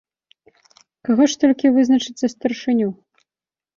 [1.09, 2.89] Каго ж толькі вызначыць за старшыню?